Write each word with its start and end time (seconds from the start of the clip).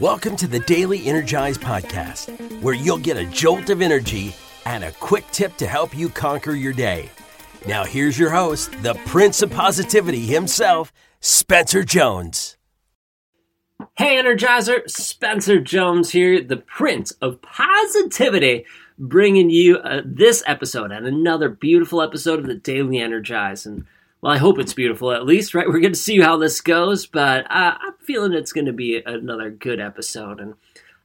Welcome 0.00 0.36
to 0.36 0.48
the 0.48 0.60
Daily 0.60 1.06
Energize 1.06 1.58
Podcast, 1.58 2.62
where 2.62 2.74
you'll 2.74 2.96
get 2.96 3.18
a 3.18 3.26
jolt 3.26 3.68
of 3.68 3.82
energy 3.82 4.34
and 4.64 4.84
a 4.84 4.92
quick 4.92 5.24
tip 5.32 5.54
to 5.58 5.66
help 5.66 5.96
you 5.96 6.08
conquer 6.08 6.52
your 6.52 6.72
day. 6.72 7.10
Now, 7.68 7.84
here's 7.84 8.18
your 8.18 8.30
host, 8.30 8.72
the 8.82 8.94
Prince 9.06 9.42
of 9.42 9.50
Positivity 9.50 10.20
himself, 10.20 10.94
Spencer 11.20 11.84
Jones. 11.84 12.56
Hey, 13.98 14.16
Energizer, 14.16 14.88
Spencer 14.90 15.60
Jones 15.60 16.10
here, 16.10 16.42
the 16.42 16.56
Prince 16.56 17.10
of 17.20 17.42
Positivity, 17.42 18.64
bringing 18.98 19.50
you 19.50 19.76
uh, 19.76 20.00
this 20.06 20.42
episode 20.46 20.90
and 20.90 21.06
another 21.06 21.50
beautiful 21.50 22.00
episode 22.00 22.38
of 22.40 22.46
the 22.46 22.54
Daily 22.54 22.98
Energize. 22.98 23.66
And 23.66 23.84
well, 24.22 24.32
I 24.32 24.38
hope 24.38 24.60
it's 24.60 24.72
beautiful 24.72 25.10
at 25.10 25.26
least, 25.26 25.52
right? 25.52 25.66
We're 25.66 25.80
going 25.80 25.92
to 25.92 25.98
see 25.98 26.20
how 26.20 26.36
this 26.36 26.60
goes, 26.60 27.06
but 27.06 27.44
uh, 27.50 27.76
I'm 27.80 27.94
feeling 28.00 28.32
it's 28.32 28.52
going 28.52 28.66
to 28.66 28.72
be 28.72 29.02
another 29.04 29.50
good 29.50 29.80
episode. 29.80 30.38
And 30.38 30.54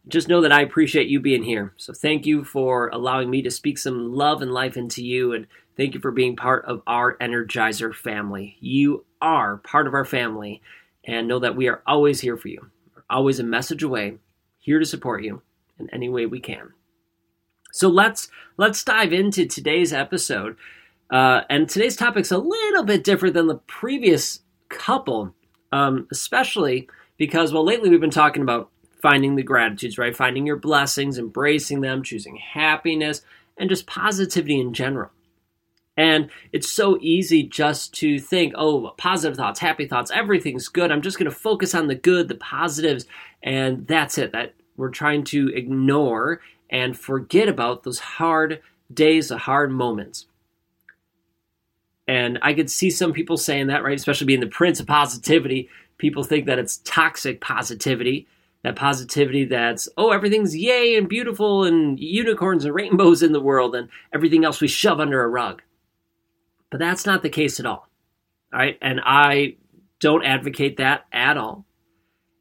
just 0.08 0.28
know 0.28 0.40
that 0.42 0.52
I 0.52 0.62
appreciate 0.62 1.08
you 1.08 1.20
being 1.20 1.44
here. 1.44 1.74
So 1.78 1.94
thank 1.94 2.28
you 2.28 2.44
for 2.44 2.90
allowing 2.90 3.32
me 3.32 3.42
to 3.42 3.50
speak 3.50 3.80
some 3.80 4.14
love 4.14 4.44
and 4.44 4.54
life 4.54 4.78
into 4.78 5.04
you. 5.04 5.34
And 5.34 5.48
thank 5.76 5.96
you 5.96 6.00
for 6.00 6.12
being 6.12 6.36
part 6.36 6.64
of 6.66 6.84
our 6.86 7.18
Energizer 7.18 7.94
family. 7.94 8.56
You 8.60 9.04
are 9.20 9.58
part 9.58 9.88
of 9.88 9.96
our 9.96 10.06
family. 10.06 10.62
And 11.04 11.28
know 11.28 11.40
that 11.40 11.56
we 11.56 11.70
are 11.70 11.82
always 11.88 12.20
here 12.20 12.38
for 12.38 12.50
you. 12.50 12.70
We're 12.94 13.04
always 13.10 13.40
a 13.40 13.44
message 13.44 13.82
away, 13.82 14.18
here 14.60 14.78
to 14.78 14.86
support 14.86 15.24
you 15.24 15.42
in 15.80 15.90
any 15.92 16.10
way 16.10 16.26
we 16.26 16.42
can. 16.42 16.74
So 17.72 17.88
let's 17.88 18.30
let's 18.58 18.84
dive 18.84 19.14
into 19.14 19.46
today's 19.46 19.94
episode. 19.94 20.58
Uh, 21.10 21.42
and 21.50 21.70
today's 21.70 21.96
topic's 21.96 22.32
a 22.32 22.38
little 22.38 22.84
bit 22.84 23.04
different 23.04 23.34
than 23.34 23.48
the 23.48 23.56
previous 23.56 24.42
couple, 24.70 25.34
um, 25.72 26.08
especially 26.12 26.90
because, 27.18 27.54
well, 27.54 27.66
lately 27.66 27.90
we've 27.90 28.02
been 28.02 28.10
talking 28.10 28.42
about 28.42 28.70
finding 29.02 29.36
the 29.36 29.44
gratitudes, 29.44 29.98
right? 29.98 30.16
Finding 30.16 30.46
your 30.46 30.58
blessings, 30.58 31.18
embracing 31.18 31.82
them, 31.82 32.04
choosing 32.04 32.36
happiness, 32.36 33.22
and 33.58 33.70
just 33.70 33.88
positivity 33.88 34.60
in 34.60 34.74
general. 34.74 35.12
And 35.96 36.30
it's 36.54 36.70
so 36.70 37.00
easy 37.02 37.42
just 37.44 37.94
to 37.96 38.20
think, 38.20 38.54
oh, 38.56 38.94
positive 38.98 39.36
thoughts, 39.36 39.60
happy 39.60 39.88
thoughts, 39.88 40.12
everything's 40.12 40.68
good. 40.68 40.92
I'm 40.92 41.02
just 41.02 41.18
going 41.18 41.30
to 41.30 41.36
focus 41.36 41.74
on 41.74 41.88
the 41.88 41.96
good, 41.96 42.28
the 42.28 42.36
positives, 42.36 43.06
and 43.42 43.88
that's 43.88 44.20
it. 44.20 44.32
That 44.32 44.54
we're 44.76 44.90
trying 44.90 45.24
to 45.26 45.50
ignore 45.56 46.42
and 46.70 46.98
forget 46.98 47.50
about 47.50 47.82
those 47.84 48.00
hard 48.00 48.62
days, 48.94 49.30
the 49.30 49.40
hard 49.40 49.72
moments. 49.72 50.28
And 52.08 52.40
I 52.42 52.54
could 52.54 52.70
see 52.70 52.90
some 52.90 53.12
people 53.12 53.38
saying 53.38 53.68
that, 53.68 53.84
right? 53.84 53.98
Especially 53.98 54.28
being 54.28 54.40
the 54.40 54.48
prince 54.48 54.80
of 54.80 54.88
positivity. 54.88 55.70
People 55.98 56.24
think 56.24 56.46
that 56.46 56.60
it's 56.60 56.78
toxic 56.86 57.42
positivity, 57.42 58.28
that 58.64 58.76
positivity 58.76 59.46
that's, 59.46 59.90
oh, 59.98 60.12
everything's 60.12 60.56
yay 60.56 60.96
and 60.96 61.10
beautiful 61.10 61.66
and 61.66 62.00
unicorns 62.00 62.64
and 62.64 62.74
rainbows 62.74 63.24
in 63.24 63.34
the 63.34 63.42
world 63.42 63.76
and 63.76 63.90
everything 64.14 64.46
else 64.46 64.62
we 64.62 64.68
shove 64.68 65.00
under 65.00 65.22
a 65.24 65.28
rug. 65.28 65.62
But 66.70 66.80
that's 66.80 67.06
not 67.06 67.24
the 67.24 67.30
case 67.30 67.60
at 67.60 67.66
all. 67.66 67.88
All 68.54 68.60
right. 68.60 68.78
And 68.82 69.02
I 69.04 69.58
don't 70.00 70.26
advocate 70.26 70.78
that 70.78 71.06
at 71.12 71.38
all. 71.38 71.66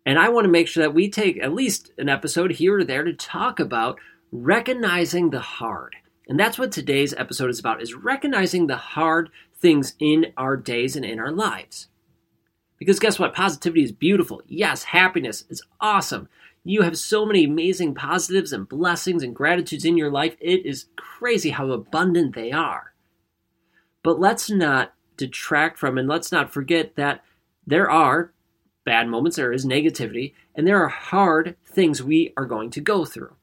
And 0.04 0.18
I 0.18 0.28
want 0.28 0.44
to 0.44 0.50
make 0.50 0.68
sure 0.68 0.84
that 0.84 0.94
we 0.94 1.10
take 1.10 1.42
at 1.42 1.52
least 1.52 1.90
an 1.98 2.08
episode 2.08 2.52
here 2.52 2.78
or 2.78 2.84
there 2.84 3.02
to 3.02 3.12
talk 3.12 3.58
about 3.58 3.98
recognizing 4.30 5.30
the 5.30 5.40
hard. 5.40 5.96
And 6.26 6.38
that's 6.38 6.58
what 6.58 6.72
today's 6.72 7.14
episode 7.14 7.50
is 7.50 7.60
about 7.60 7.82
is 7.82 7.94
recognizing 7.94 8.66
the 8.66 8.76
hard 8.76 9.30
things 9.58 9.94
in 9.98 10.32
our 10.36 10.56
days 10.56 10.96
and 10.96 11.04
in 11.04 11.20
our 11.20 11.30
lives. 11.30 11.88
Because 12.78 12.98
guess 12.98 13.18
what? 13.18 13.34
Positivity 13.34 13.82
is 13.82 13.92
beautiful. 13.92 14.42
Yes, 14.46 14.84
happiness 14.84 15.44
is 15.48 15.62
awesome. 15.80 16.28
You 16.64 16.82
have 16.82 16.98
so 16.98 17.24
many 17.24 17.44
amazing 17.44 17.94
positives 17.94 18.52
and 18.52 18.68
blessings 18.68 19.22
and 19.22 19.36
gratitudes 19.36 19.84
in 19.84 19.96
your 19.96 20.10
life. 20.10 20.36
It 20.40 20.66
is 20.66 20.86
crazy 20.96 21.50
how 21.50 21.70
abundant 21.70 22.34
they 22.34 22.50
are. 22.50 22.92
But 24.02 24.18
let's 24.18 24.50
not 24.50 24.92
detract 25.16 25.78
from 25.78 25.96
and 25.96 26.08
let's 26.08 26.32
not 26.32 26.52
forget 26.52 26.96
that 26.96 27.22
there 27.66 27.90
are 27.90 28.32
bad 28.84 29.08
moments, 29.08 29.36
there 29.36 29.52
is 29.52 29.64
negativity, 29.64 30.34
and 30.54 30.66
there 30.66 30.82
are 30.82 30.88
hard 30.88 31.56
things 31.64 32.02
we 32.02 32.32
are 32.36 32.46
going 32.46 32.70
to 32.70 32.80
go 32.80 33.04
through. 33.04 33.34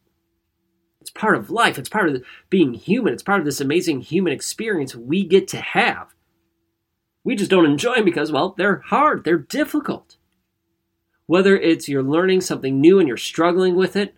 It's 1.04 1.10
part 1.10 1.36
of 1.36 1.52
life. 1.52 1.78
It's 1.78 1.90
part 1.90 2.08
of 2.08 2.24
being 2.50 2.74
human. 2.74 3.12
It's 3.12 3.22
part 3.22 3.40
of 3.40 3.46
this 3.46 3.60
amazing 3.60 4.00
human 4.00 4.32
experience 4.32 4.96
we 4.96 5.26
get 5.26 5.50
to 5.50 5.58
have. 5.58 6.16
We 7.26 7.36
just 7.36 7.52
don't 7.52 7.66
enjoy 7.66 7.96
them 7.96 8.06
because, 8.06 8.32
well, 8.32 8.56
they're 8.58 8.78
hard, 8.86 9.26
they're 9.26 9.38
difficult. 9.38 10.16
Whether 11.26 11.58
it's 11.58 11.90
you're 11.90 12.02
learning 12.04 12.40
something 12.40 12.80
new 12.80 13.00
and 13.00 13.08
you're 13.10 13.18
struggling 13.18 13.76
with 13.76 13.98
it, 13.98 14.16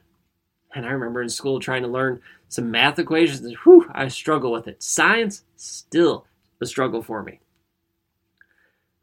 and 0.75 0.85
I 0.85 0.89
remember 0.89 1.23
in 1.23 1.29
school 1.29 1.59
trying 1.59 1.81
to 1.81 1.87
learn 1.87 2.21
some 2.49 2.69
math 2.69 2.99
equations, 2.99 3.41
and 3.41 3.57
whew, 3.63 3.89
I 3.91 4.07
struggle 4.09 4.51
with 4.51 4.67
it. 4.67 4.83
Science, 4.83 5.43
still 5.55 6.27
a 6.61 6.67
struggle 6.67 7.01
for 7.01 7.23
me. 7.23 7.39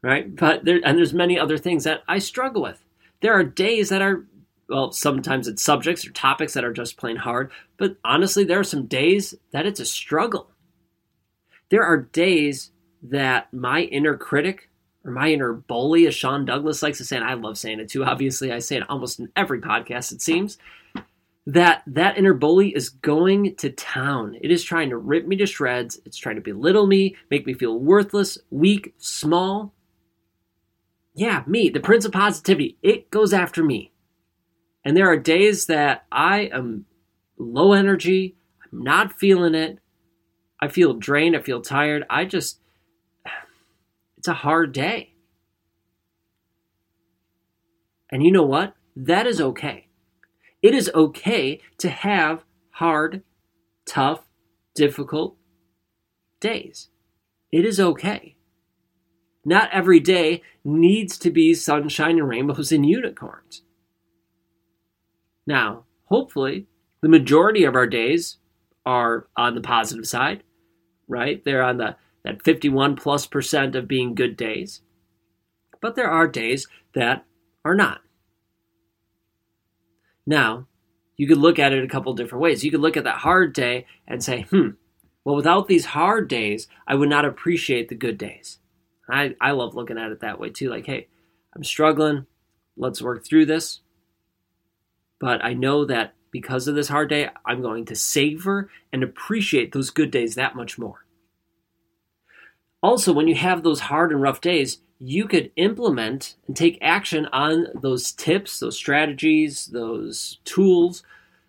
Right? 0.01 0.33
But 0.33 0.63
there, 0.63 0.79
and 0.85 0.97
there's 0.97 1.13
many 1.13 1.37
other 1.37 1.57
things 1.57 1.83
that 1.83 2.03
I 2.07 2.19
struggle 2.19 2.61
with. 2.61 2.81
There 3.19 3.33
are 3.33 3.43
days 3.43 3.89
that 3.89 4.01
are 4.01 4.25
well, 4.69 4.91
sometimes 4.91 5.47
it's 5.47 5.63
subjects 5.63 6.05
or 6.05 6.11
topics 6.11 6.53
that 6.53 6.63
are 6.63 6.73
just 6.73 6.97
plain 6.97 7.17
hard, 7.17 7.51
but 7.77 7.97
honestly, 8.03 8.43
there 8.43 8.59
are 8.59 8.63
some 8.63 8.85
days 8.85 9.35
that 9.51 9.65
it's 9.65 9.79
a 9.79 9.85
struggle. 9.85 10.51
There 11.69 11.83
are 11.83 11.97
days 11.97 12.71
that 13.03 13.53
my 13.53 13.81
inner 13.81 14.17
critic 14.17 14.69
or 15.03 15.11
my 15.11 15.31
inner 15.31 15.53
bully, 15.53 16.07
as 16.07 16.15
Sean 16.15 16.45
Douglas 16.45 16.81
likes 16.81 16.99
to 16.99 17.05
say, 17.05 17.17
and 17.17 17.25
I 17.25 17.33
love 17.33 17.57
saying 17.57 17.79
it 17.79 17.89
too, 17.89 18.05
obviously, 18.05 18.51
I 18.51 18.59
say 18.59 18.77
it 18.77 18.89
almost 18.89 19.19
in 19.19 19.29
every 19.35 19.59
podcast, 19.59 20.13
it 20.13 20.21
seems, 20.21 20.57
that 21.45 21.83
that 21.87 22.17
inner 22.17 22.33
bully 22.33 22.69
is 22.69 22.89
going 22.89 23.55
to 23.57 23.69
town. 23.69 24.37
It 24.41 24.49
is 24.49 24.63
trying 24.63 24.89
to 24.91 24.97
rip 24.97 25.27
me 25.27 25.35
to 25.37 25.45
shreds. 25.45 25.99
It's 26.05 26.17
trying 26.17 26.35
to 26.35 26.41
belittle 26.41 26.87
me, 26.87 27.17
make 27.29 27.45
me 27.45 27.53
feel 27.53 27.77
worthless, 27.77 28.37
weak, 28.49 28.93
small. 28.97 29.73
Yeah, 31.15 31.43
me, 31.45 31.69
the 31.69 31.79
Prince 31.79 32.05
of 32.05 32.11
Positivity, 32.11 32.77
it 32.81 33.11
goes 33.11 33.33
after 33.33 33.63
me. 33.63 33.91
And 34.85 34.97
there 34.97 35.09
are 35.09 35.17
days 35.17 35.67
that 35.67 36.05
I 36.11 36.49
am 36.53 36.85
low 37.37 37.73
energy, 37.73 38.35
I'm 38.71 38.83
not 38.83 39.13
feeling 39.13 39.55
it. 39.55 39.79
I 40.61 40.67
feel 40.67 40.93
drained, 40.93 41.35
I 41.35 41.41
feel 41.41 41.61
tired. 41.61 42.03
I 42.09 42.25
just, 42.25 42.59
it's 44.17 44.27
a 44.27 44.33
hard 44.33 44.73
day. 44.73 45.13
And 48.11 48.23
you 48.23 48.31
know 48.31 48.43
what? 48.43 48.75
That 48.95 49.25
is 49.25 49.41
okay. 49.41 49.87
It 50.61 50.75
is 50.75 50.89
okay 50.93 51.59
to 51.79 51.89
have 51.89 52.43
hard, 52.71 53.23
tough, 53.85 54.27
difficult 54.75 55.35
days. 56.39 56.89
It 57.51 57.65
is 57.65 57.79
okay. 57.79 58.35
Not 59.43 59.69
every 59.73 59.99
day 59.99 60.41
needs 60.63 61.17
to 61.19 61.31
be 61.31 61.53
sunshine 61.53 62.17
and 62.17 62.29
rainbows 62.29 62.71
and 62.71 62.85
unicorns. 62.85 63.62
Now, 65.45 65.85
hopefully, 66.05 66.67
the 67.01 67.09
majority 67.09 67.63
of 67.63 67.75
our 67.75 67.87
days 67.87 68.37
are 68.85 69.27
on 69.35 69.55
the 69.55 69.61
positive 69.61 70.07
side, 70.07 70.43
right? 71.07 71.43
They're 71.43 71.63
on 71.63 71.77
the 71.77 71.95
that 72.23 72.41
51 72.41 72.95
plus 72.95 73.27
percent 73.27 73.75
of 73.75 73.87
being 73.87 74.15
good 74.15 74.37
days. 74.37 74.81
But 75.81 75.95
there 75.95 76.09
are 76.09 76.27
days 76.27 76.67
that 76.95 77.25
are 77.65 77.75
not. 77.75 78.01
Now, 80.25 80.67
you 81.17 81.27
could 81.27 81.37
look 81.37 81.59
at 81.59 81.73
it 81.73 81.83
a 81.83 81.87
couple 81.87 82.13
different 82.13 82.41
ways. 82.41 82.63
You 82.63 82.71
could 82.71 82.79
look 82.79 82.95
at 82.95 83.03
that 83.03 83.17
hard 83.17 83.53
day 83.53 83.85
and 84.07 84.23
say, 84.23 84.43
hmm, 84.43 84.69
well, 85.23 85.35
without 85.35 85.67
these 85.67 85.87
hard 85.87 86.27
days, 86.27 86.67
I 86.87 86.95
would 86.95 87.09
not 87.09 87.25
appreciate 87.25 87.89
the 87.89 87.95
good 87.95 88.17
days. 88.17 88.59
I, 89.09 89.35
I 89.41 89.51
love 89.51 89.75
looking 89.75 89.97
at 89.97 90.11
it 90.11 90.21
that 90.21 90.39
way 90.39 90.49
too. 90.49 90.69
Like, 90.69 90.85
hey, 90.85 91.07
I'm 91.55 91.63
struggling. 91.63 92.25
Let's 92.77 93.01
work 93.01 93.25
through 93.25 93.45
this. 93.47 93.81
But 95.23 95.41
I 95.41 95.53
know 95.53 95.85
that 95.85 96.15
because 96.31 96.67
of 96.67 96.75
this 96.75 96.89
hard 96.89 97.07
day, 97.07 97.29
I'm 97.45 97.61
going 97.61 97.85
to 97.85 97.95
savor 97.95 98.69
and 98.91 99.01
appreciate 99.01 99.71
those 99.71 99.89
good 99.89 100.11
days 100.11 100.35
that 100.35 100.53
much 100.53 100.77
more. 100.77 101.05
Also, 102.81 103.13
when 103.13 103.29
you 103.29 103.35
have 103.35 103.63
those 103.63 103.79
hard 103.79 104.11
and 104.11 104.21
rough 104.21 104.41
days, 104.41 104.79
you 104.99 105.25
could 105.25 105.49
implement 105.55 106.35
and 106.45 106.57
take 106.57 106.77
action 106.81 107.27
on 107.27 107.67
those 107.73 108.11
tips, 108.11 108.59
those 108.59 108.75
strategies, 108.75 109.67
those 109.67 110.39
tools 110.43 111.03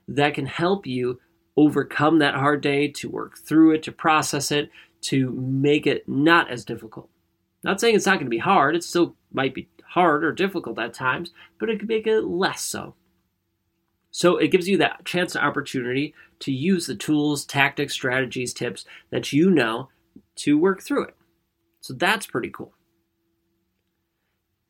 that 0.06 0.34
can 0.34 0.46
help 0.46 0.86
you 0.86 1.18
overcome 1.56 2.20
that 2.20 2.36
hard 2.36 2.60
day, 2.60 2.86
to 2.86 3.08
work 3.08 3.36
through 3.36 3.72
it, 3.72 3.82
to 3.82 3.90
process 3.90 4.52
it, 4.52 4.70
to 5.00 5.32
make 5.32 5.84
it 5.84 6.08
not 6.08 6.48
as 6.48 6.64
difficult. 6.64 7.10
Not 7.64 7.80
saying 7.80 7.96
it's 7.96 8.06
not 8.06 8.20
going 8.20 8.26
to 8.26 8.30
be 8.30 8.38
hard, 8.38 8.76
it 8.76 8.84
still 8.84 9.16
might 9.32 9.52
be 9.52 9.68
hard 9.84 10.22
or 10.22 10.30
difficult 10.30 10.78
at 10.78 10.94
times, 10.94 11.32
but 11.58 11.68
it 11.68 11.80
could 11.80 11.88
make 11.88 12.06
it 12.06 12.22
less 12.22 12.60
so. 12.60 12.94
So 14.16 14.36
it 14.36 14.52
gives 14.52 14.68
you 14.68 14.78
that 14.78 15.04
chance 15.04 15.34
and 15.34 15.44
opportunity 15.44 16.14
to 16.38 16.52
use 16.52 16.86
the 16.86 16.94
tools, 16.94 17.44
tactics, 17.44 17.94
strategies, 17.94 18.54
tips 18.54 18.84
that 19.10 19.32
you 19.32 19.50
know 19.50 19.88
to 20.36 20.56
work 20.56 20.82
through 20.82 21.06
it. 21.06 21.16
So 21.80 21.94
that's 21.94 22.24
pretty 22.24 22.50
cool. 22.50 22.74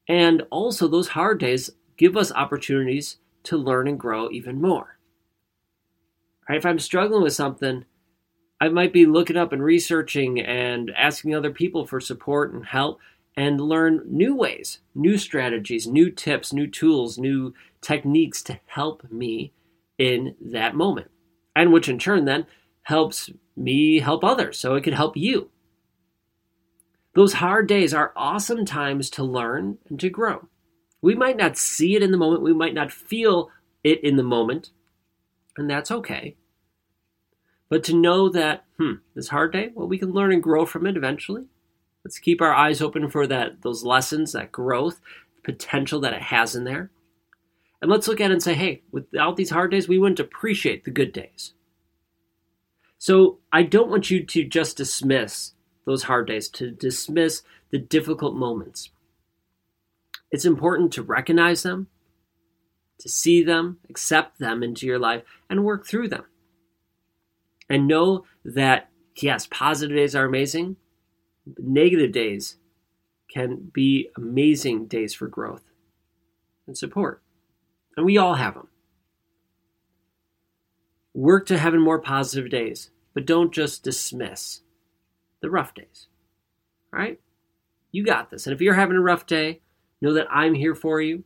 And 0.08 0.46
also, 0.48 0.88
those 0.88 1.08
hard 1.08 1.40
days 1.40 1.68
give 1.98 2.16
us 2.16 2.32
opportunities 2.32 3.18
to 3.42 3.58
learn 3.58 3.86
and 3.86 4.00
grow 4.00 4.30
even 4.30 4.62
more. 4.62 4.96
Right? 6.48 6.56
If 6.56 6.64
I'm 6.64 6.78
struggling 6.78 7.22
with 7.22 7.34
something, 7.34 7.84
I 8.62 8.70
might 8.70 8.94
be 8.94 9.04
looking 9.04 9.36
up 9.36 9.52
and 9.52 9.62
researching 9.62 10.40
and 10.40 10.90
asking 10.96 11.34
other 11.34 11.50
people 11.50 11.86
for 11.86 12.00
support 12.00 12.54
and 12.54 12.64
help 12.64 12.98
and 13.36 13.60
learn 13.60 14.04
new 14.06 14.34
ways, 14.34 14.78
new 14.94 15.18
strategies, 15.18 15.86
new 15.86 16.10
tips, 16.10 16.50
new 16.50 16.66
tools, 16.66 17.18
new 17.18 17.52
techniques 17.84 18.42
to 18.44 18.58
help 18.66 19.10
me 19.10 19.52
in 19.98 20.34
that 20.40 20.74
moment. 20.74 21.10
And 21.54 21.72
which 21.72 21.88
in 21.88 21.98
turn 21.98 22.24
then 22.24 22.46
helps 22.82 23.30
me 23.56 24.00
help 24.00 24.24
others 24.24 24.58
so 24.58 24.74
it 24.74 24.82
could 24.82 24.94
help 24.94 25.16
you. 25.16 25.50
Those 27.14 27.34
hard 27.34 27.68
days 27.68 27.94
are 27.94 28.12
awesome 28.16 28.64
times 28.64 29.08
to 29.10 29.22
learn 29.22 29.78
and 29.88 30.00
to 30.00 30.10
grow. 30.10 30.48
We 31.00 31.14
might 31.14 31.36
not 31.36 31.56
see 31.56 31.94
it 31.94 32.02
in 32.02 32.10
the 32.10 32.16
moment, 32.18 32.42
we 32.42 32.52
might 32.52 32.74
not 32.74 32.90
feel 32.90 33.50
it 33.84 34.02
in 34.02 34.16
the 34.16 34.22
moment, 34.22 34.70
and 35.56 35.70
that's 35.70 35.90
okay. 35.90 36.36
But 37.68 37.84
to 37.84 37.94
know 37.94 38.28
that, 38.30 38.64
hmm, 38.78 38.94
this 39.14 39.28
hard 39.28 39.52
day, 39.52 39.70
well, 39.74 39.86
we 39.86 39.98
can 39.98 40.12
learn 40.12 40.32
and 40.32 40.42
grow 40.42 40.66
from 40.66 40.86
it 40.86 40.96
eventually. 40.96 41.44
Let's 42.04 42.18
keep 42.18 42.42
our 42.42 42.52
eyes 42.52 42.82
open 42.82 43.08
for 43.10 43.26
that 43.26 43.62
those 43.62 43.84
lessons, 43.84 44.32
that 44.32 44.52
growth, 44.52 45.00
potential 45.42 46.00
that 46.00 46.14
it 46.14 46.22
has 46.22 46.56
in 46.56 46.64
there. 46.64 46.90
And 47.84 47.90
let's 47.90 48.08
look 48.08 48.18
at 48.18 48.30
it 48.30 48.32
and 48.32 48.42
say, 48.42 48.54
hey, 48.54 48.80
without 48.92 49.36
these 49.36 49.50
hard 49.50 49.70
days, 49.70 49.86
we 49.86 49.98
wouldn't 49.98 50.18
appreciate 50.18 50.84
the 50.84 50.90
good 50.90 51.12
days. 51.12 51.52
So 52.96 53.40
I 53.52 53.62
don't 53.62 53.90
want 53.90 54.10
you 54.10 54.24
to 54.24 54.42
just 54.42 54.78
dismiss 54.78 55.52
those 55.84 56.04
hard 56.04 56.26
days, 56.26 56.48
to 56.48 56.70
dismiss 56.70 57.42
the 57.70 57.78
difficult 57.78 58.36
moments. 58.36 58.88
It's 60.30 60.46
important 60.46 60.94
to 60.94 61.02
recognize 61.02 61.62
them, 61.62 61.88
to 63.00 63.08
see 63.10 63.42
them, 63.42 63.80
accept 63.90 64.38
them 64.38 64.62
into 64.62 64.86
your 64.86 64.98
life, 64.98 65.24
and 65.50 65.62
work 65.62 65.86
through 65.86 66.08
them. 66.08 66.24
And 67.68 67.86
know 67.86 68.24
that, 68.46 68.88
yes, 69.14 69.46
positive 69.50 69.94
days 69.94 70.16
are 70.16 70.24
amazing, 70.24 70.76
negative 71.58 72.12
days 72.12 72.56
can 73.30 73.70
be 73.74 74.08
amazing 74.16 74.86
days 74.86 75.12
for 75.12 75.28
growth 75.28 75.64
and 76.66 76.78
support. 76.78 77.20
And 77.96 78.04
we 78.04 78.18
all 78.18 78.34
have 78.34 78.54
them. 78.54 78.68
Work 81.14 81.46
to 81.46 81.58
having 81.58 81.80
more 81.80 82.00
positive 82.00 82.50
days, 82.50 82.90
but 83.14 83.26
don't 83.26 83.54
just 83.54 83.84
dismiss 83.84 84.62
the 85.40 85.50
rough 85.50 85.74
days. 85.74 86.08
All 86.92 86.98
right? 86.98 87.20
You 87.92 88.04
got 88.04 88.30
this. 88.30 88.46
And 88.46 88.54
if 88.54 88.60
you're 88.60 88.74
having 88.74 88.96
a 88.96 89.00
rough 89.00 89.26
day, 89.26 89.60
know 90.00 90.12
that 90.12 90.26
I'm 90.30 90.54
here 90.54 90.74
for 90.74 91.00
you. 91.00 91.22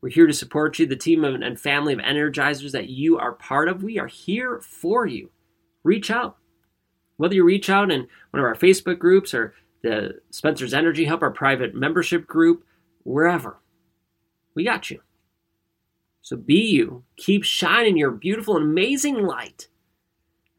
We're 0.00 0.08
here 0.10 0.26
to 0.26 0.32
support 0.32 0.78
you. 0.78 0.86
The 0.86 0.96
team 0.96 1.24
and 1.24 1.60
family 1.60 1.92
of 1.92 1.98
energizers 1.98 2.72
that 2.72 2.88
you 2.88 3.18
are 3.18 3.32
part 3.32 3.68
of, 3.68 3.82
we 3.82 3.98
are 3.98 4.06
here 4.06 4.60
for 4.60 5.06
you. 5.06 5.30
Reach 5.82 6.10
out. 6.10 6.36
Whether 7.16 7.34
you 7.34 7.44
reach 7.44 7.68
out 7.68 7.90
in 7.90 8.06
one 8.30 8.40
of 8.40 8.44
our 8.44 8.54
Facebook 8.54 8.98
groups 8.98 9.34
or 9.34 9.54
the 9.82 10.20
Spencer's 10.30 10.72
Energy 10.72 11.06
Hub, 11.06 11.22
our 11.22 11.30
private 11.30 11.74
membership 11.74 12.26
group, 12.26 12.64
wherever, 13.02 13.58
we 14.54 14.64
got 14.64 14.90
you. 14.90 15.00
So 16.28 16.36
be 16.36 16.60
you. 16.60 17.04
Keep 17.16 17.44
shining 17.44 17.96
your 17.96 18.10
beautiful 18.10 18.56
and 18.56 18.64
amazing 18.64 19.22
light. 19.22 19.68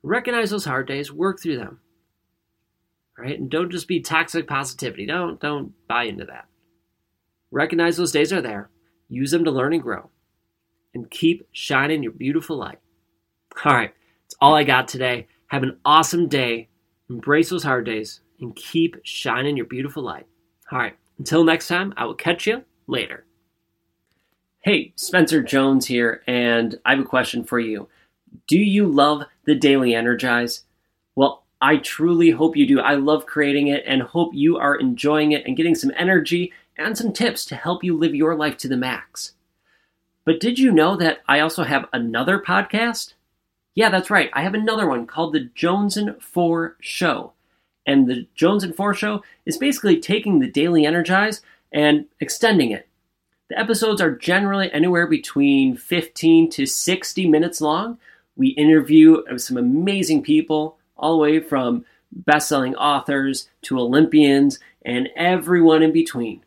Recognize 0.01 0.50
those 0.50 0.66
hard 0.66 0.88
days, 0.88 1.12
work 1.12 1.39
through 1.39 1.57
them 1.57 1.80
right? 3.19 3.38
And 3.38 3.50
don't 3.50 3.71
just 3.71 3.88
be 3.88 4.00
toxic 4.00 4.48
positivity. 4.48 5.06
Don't 5.06 5.39
don't 5.39 5.74
buy 5.88 6.04
into 6.04 6.25
that. 6.25 6.45
Recognize 7.51 7.98
those 7.98 8.12
days 8.12 8.31
are 8.31 8.42
there. 8.42 8.69
Use 9.10 9.31
them 9.31 9.44
to 9.44 9.51
learn 9.51 9.74
and 9.74 9.81
grow. 9.81 10.10
And 10.94 11.10
keep 11.10 11.48
shining 11.51 12.01
your 12.01 12.13
beautiful 12.13 12.57
light. 12.57 12.80
All 13.66 13.74
right, 13.74 13.94
that's 14.24 14.36
all 14.39 14.56
I 14.56 14.63
got 14.63 14.88
today. 14.88 15.27
Have 15.48 15.63
an 15.63 15.77
awesome 15.83 16.27
day. 16.27 16.69
Embrace 17.10 17.50
those 17.50 17.63
hard 17.63 17.86
days 17.86 18.21
and 18.39 18.56
keep 18.56 18.95
shining 19.04 19.57
your 19.57 19.66
beautiful 19.66 20.04
light. 20.04 20.25
All 20.71 20.80
right, 20.80 20.95
until 21.18 21.44
next 21.44 21.68
time, 21.68 21.94
I 21.98 22.06
will 22.06 22.16
catch 22.16 22.48
you 22.48 22.63
later. 22.88 23.25
Hey, 24.61 24.91
Spencer 24.97 25.41
Jones 25.41 25.85
here, 25.85 26.21
and 26.27 26.77
I 26.83 26.91
have 26.91 27.00
a 27.00 27.07
question 27.07 27.45
for 27.45 27.61
you. 27.61 27.88
Do 28.45 28.59
you 28.59 28.88
love 28.88 29.23
the 29.45 29.56
Daily 29.56 29.95
Energize? 29.95 30.63
Well, 31.15 31.44
I 31.61 31.77
truly 31.77 32.31
hope 32.31 32.57
you 32.57 32.67
do. 32.67 32.81
I 32.81 32.95
love 32.95 33.25
creating 33.25 33.67
it 33.67 33.85
and 33.88 34.01
hope 34.01 34.33
you 34.33 34.57
are 34.57 34.75
enjoying 34.75 35.31
it 35.31 35.45
and 35.45 35.56
getting 35.56 35.75
some 35.75 35.94
energy 35.95 36.51
and 36.77 36.97
some 36.97 37.13
tips 37.13 37.45
to 37.45 37.56
help 37.56 37.85
you 37.85 37.97
live 37.97 38.13
your 38.13 38.35
life 38.35 38.57
to 38.57 38.67
the 38.67 38.75
max. 38.75 39.31
But 40.25 40.41
did 40.41 40.59
you 40.59 40.73
know 40.73 40.97
that 40.97 41.19
I 41.25 41.39
also 41.39 41.63
have 41.63 41.88
another 41.94 42.38
podcast? 42.38 43.13
Yeah, 43.75 43.89
that's 43.89 44.09
right. 44.09 44.29
I 44.33 44.41
have 44.41 44.56
another 44.56 44.89
one 44.89 45.07
called 45.07 45.31
The 45.31 45.50
Jones 45.56 45.95
and 45.95 46.21
4 46.21 46.75
Show. 46.81 47.31
And 47.85 48.09
The 48.09 48.27
Jones 48.35 48.65
and 48.65 48.75
4 48.75 48.94
Show 48.94 49.23
is 49.45 49.57
basically 49.57 50.01
taking 50.01 50.39
the 50.39 50.51
Daily 50.51 50.85
Energize 50.85 51.41
and 51.71 52.07
extending 52.19 52.71
it. 52.71 52.88
The 53.50 53.60
episodes 53.60 54.00
are 54.00 54.16
generally 54.16 54.72
anywhere 54.72 55.07
between 55.07 55.75
15 55.75 56.51
to 56.51 56.68
60 56.68 57.28
minutes 57.28 57.60
long. 57.60 57.98
We 58.36 58.50
interview 58.50 59.24
some 59.38 59.57
amazing 59.57 60.22
people 60.22 60.78
all 60.96 61.13
the 61.13 61.18
way 61.24 61.40
from 61.40 61.84
best-selling 62.12 62.75
authors 62.75 63.50
to 63.63 63.80
Olympians 63.80 64.60
and 64.84 65.10
everyone 65.16 65.81
in 65.81 65.92
between. 65.92 66.46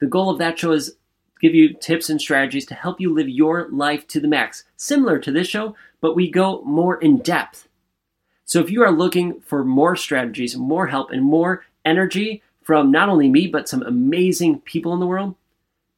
The 0.00 0.06
goal 0.06 0.30
of 0.30 0.38
that 0.38 0.60
show 0.60 0.70
is 0.70 0.94
give 1.40 1.56
you 1.56 1.74
tips 1.74 2.08
and 2.08 2.20
strategies 2.20 2.66
to 2.66 2.74
help 2.74 3.00
you 3.00 3.12
live 3.12 3.28
your 3.28 3.68
life 3.70 4.06
to 4.08 4.20
the 4.20 4.28
max, 4.28 4.62
similar 4.76 5.18
to 5.18 5.32
this 5.32 5.48
show, 5.48 5.74
but 6.00 6.14
we 6.14 6.30
go 6.30 6.62
more 6.62 7.00
in 7.00 7.18
depth. 7.18 7.68
So 8.44 8.60
if 8.60 8.70
you 8.70 8.84
are 8.84 8.92
looking 8.92 9.40
for 9.40 9.64
more 9.64 9.96
strategies, 9.96 10.56
more 10.56 10.86
help, 10.86 11.10
and 11.10 11.24
more 11.24 11.64
energy 11.84 12.42
from 12.62 12.92
not 12.92 13.08
only 13.08 13.28
me, 13.28 13.48
but 13.48 13.68
some 13.68 13.82
amazing 13.82 14.60
people 14.60 14.94
in 14.94 15.00
the 15.00 15.06
world, 15.06 15.34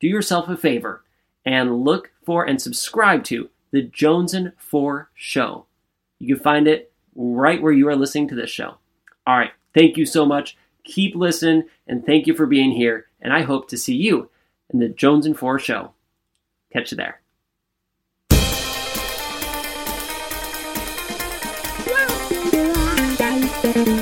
do 0.00 0.08
yourself 0.08 0.48
a 0.48 0.56
favor 0.56 1.04
and 1.44 1.84
look 1.84 2.10
for 2.24 2.44
and 2.44 2.60
subscribe 2.60 3.24
to 3.24 3.50
the 3.70 3.82
Jones 3.82 4.34
and 4.34 4.52
4 4.58 5.10
Show. 5.14 5.66
You 6.18 6.34
can 6.34 6.42
find 6.42 6.66
it 6.66 6.92
right 7.14 7.62
where 7.62 7.72
you 7.72 7.88
are 7.88 7.96
listening 7.96 8.28
to 8.28 8.34
this 8.34 8.50
show. 8.50 8.76
All 9.26 9.38
right, 9.38 9.52
thank 9.74 9.96
you 9.96 10.06
so 10.06 10.26
much. 10.26 10.56
Keep 10.84 11.14
listening, 11.14 11.64
and 11.86 12.04
thank 12.04 12.26
you 12.26 12.34
for 12.34 12.46
being 12.46 12.72
here. 12.72 13.06
And 13.20 13.32
I 13.32 13.42
hope 13.42 13.68
to 13.68 13.76
see 13.76 13.94
you 13.94 14.30
in 14.70 14.80
the 14.80 14.88
Jones 14.88 15.26
and 15.26 15.38
Four 15.38 15.58
show. 15.58 15.92
Catch 16.72 16.92
you 16.92 16.96
there. 16.96 17.20
Thank 23.20 23.88
you. 23.88 23.99